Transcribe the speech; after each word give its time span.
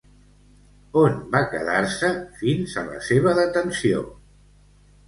On 1.01 1.19
va 1.35 1.41
quedar-se 1.53 2.11
fins 2.41 2.75
a 2.83 2.87
la 2.89 3.05
seva 3.11 3.39
detenció? 3.43 4.07